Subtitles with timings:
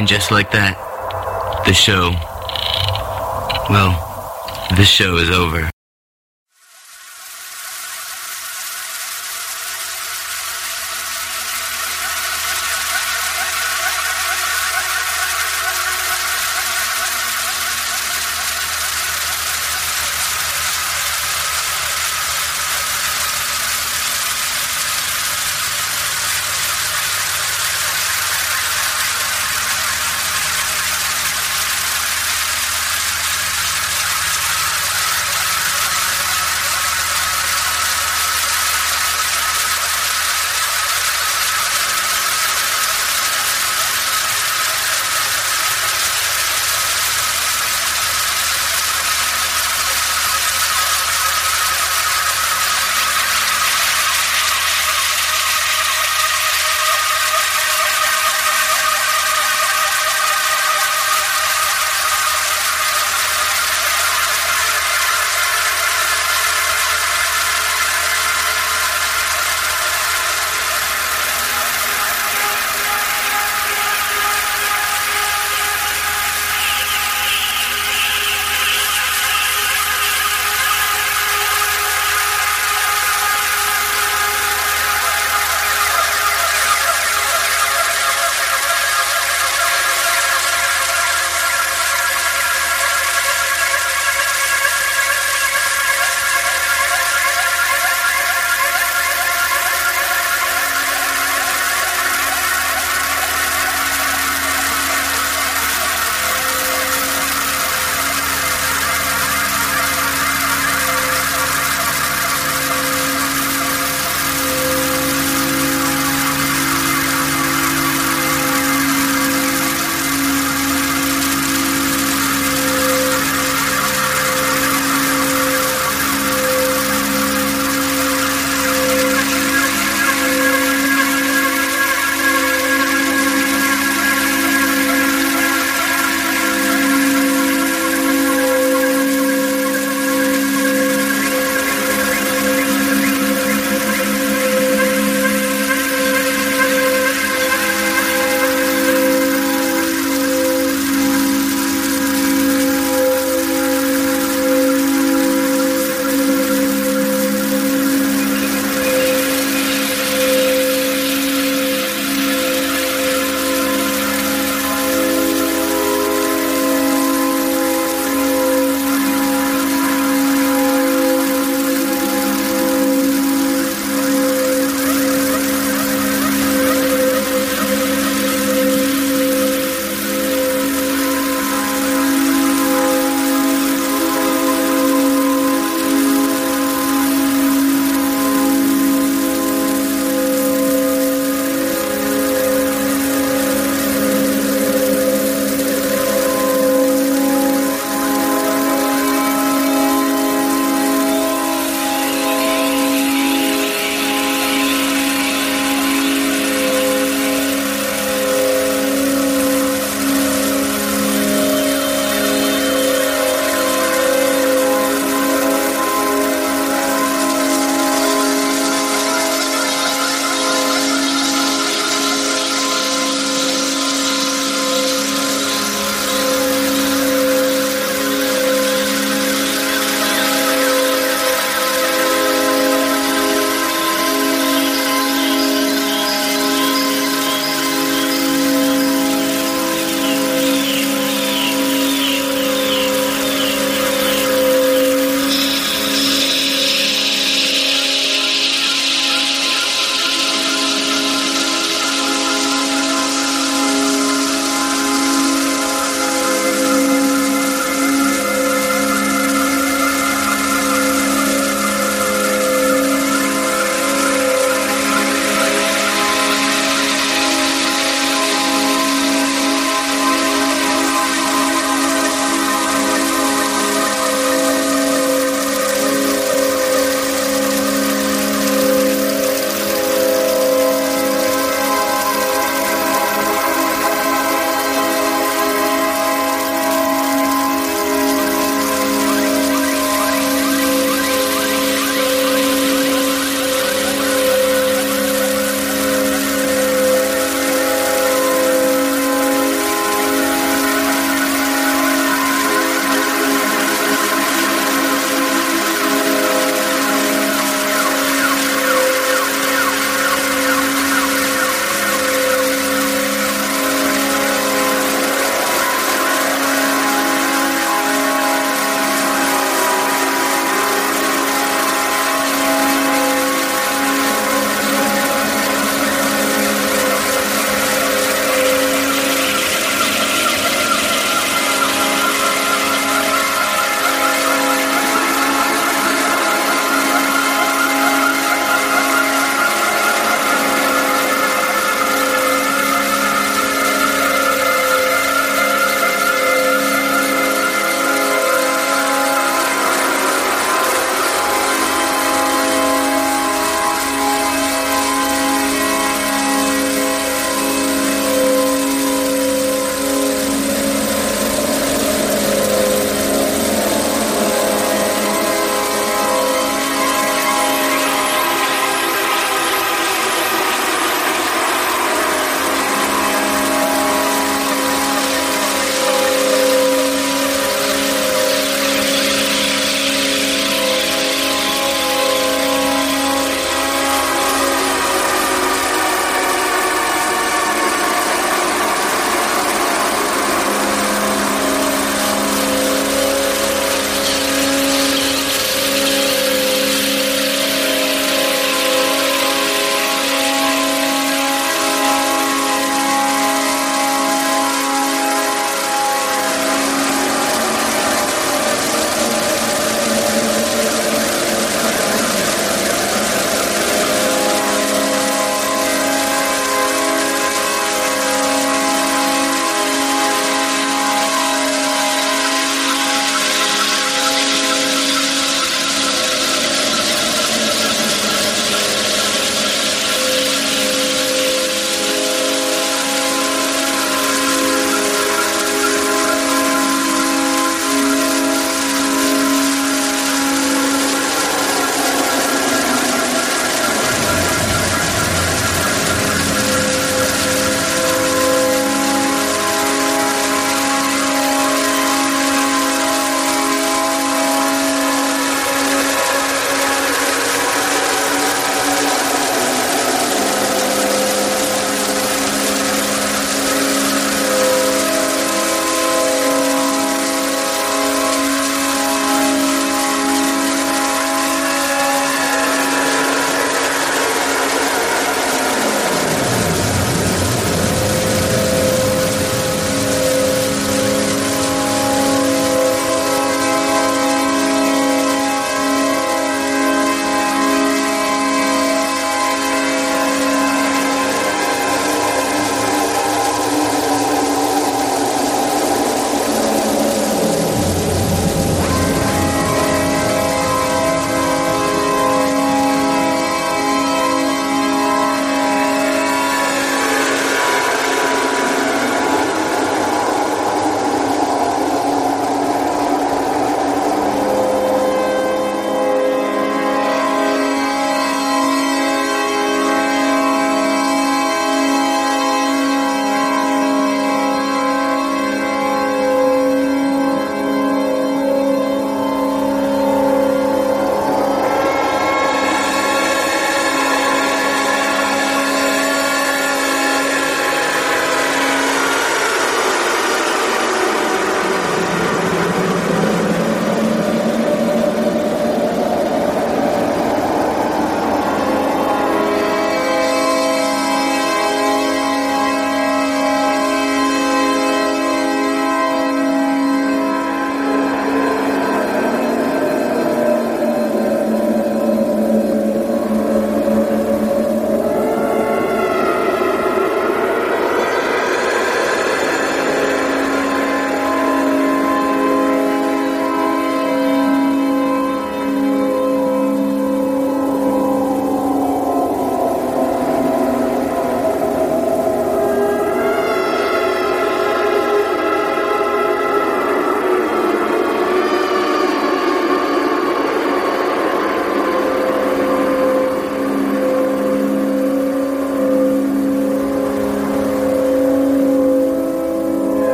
[0.00, 0.78] And just like that,
[1.66, 2.12] the show,
[3.68, 3.92] well,
[4.74, 5.68] the show is over.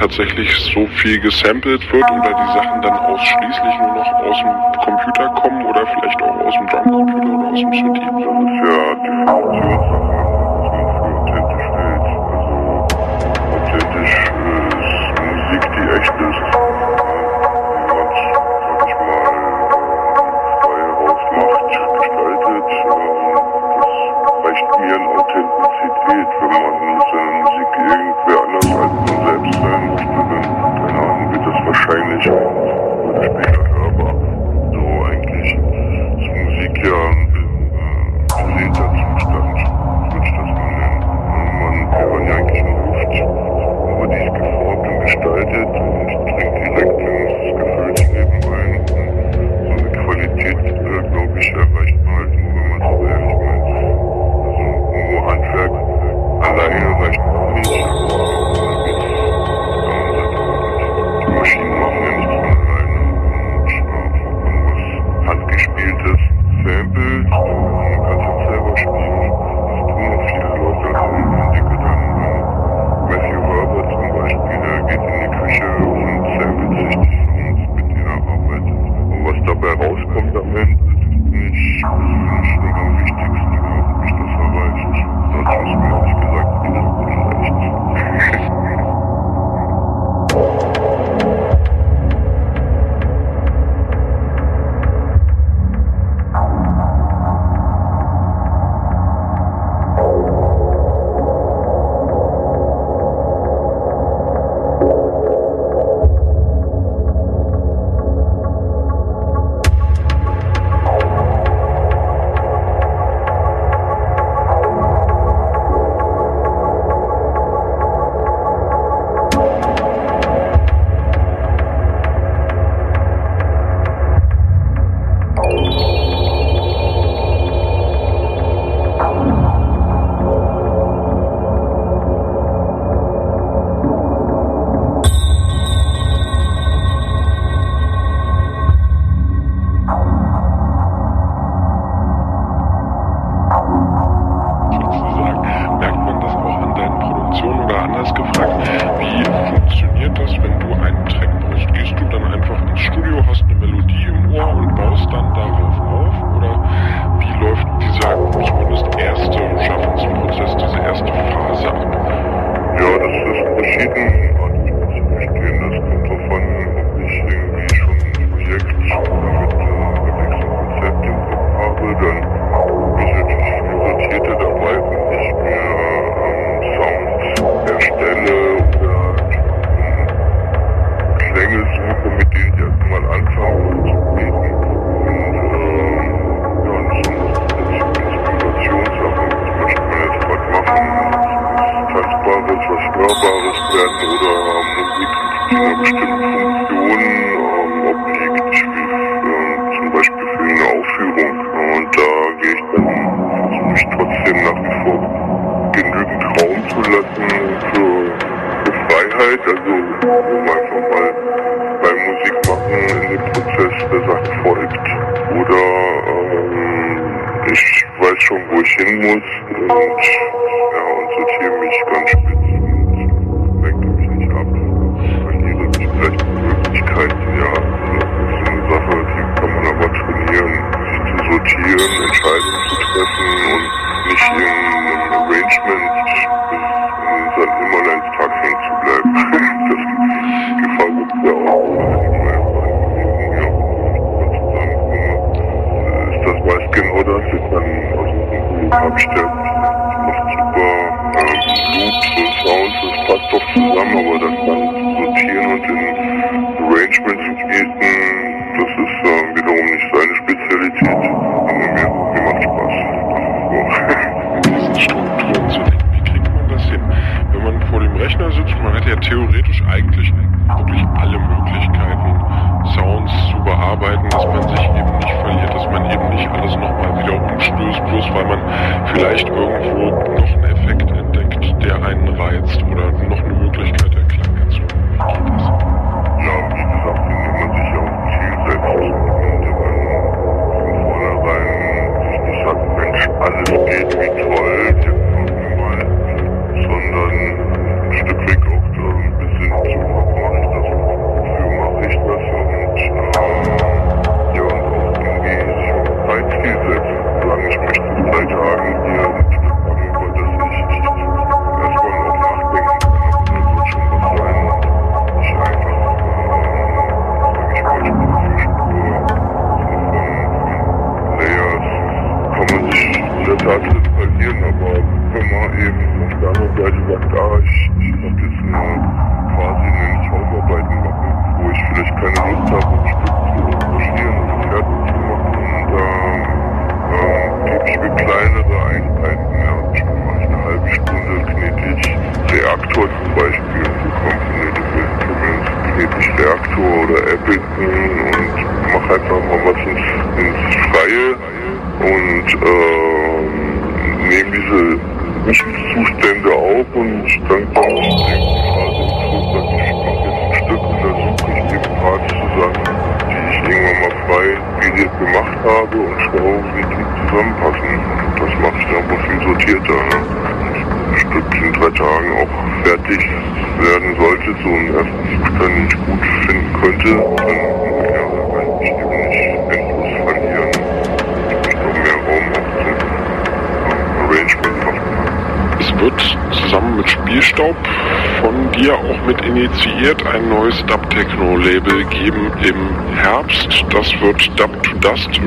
[0.00, 3.89] tatsächlich so viel gesampelt wird oder die Sachen dann ausschließlich nur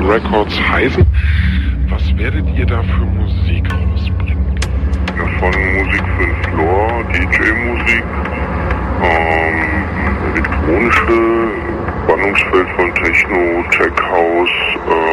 [0.08, 1.06] Records heißen.
[1.88, 4.60] Was werdet ihr da für Musik rausbringen?
[5.16, 8.04] Ja, von Musik für Floor, DJ-Musik,
[9.02, 9.58] ähm,
[10.34, 11.18] elektronische,
[12.04, 14.56] Spannungsfeld von Techno, Tech House,
[14.88, 15.03] äh,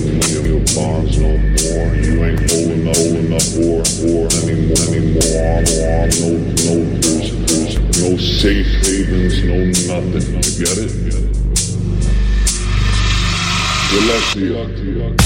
[0.00, 1.94] holding Your bonds no more.
[1.94, 5.22] You ain't holding up, holding up, or, or anymore, anymore.
[6.18, 6.34] No, no,
[6.64, 6.74] no,
[8.00, 9.56] no safe havens, no
[9.94, 10.34] nothing.
[10.34, 10.90] You get it?
[11.04, 11.34] Get it.
[13.90, 15.23] Gillespie.